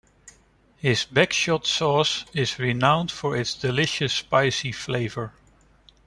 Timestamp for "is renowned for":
2.33-3.37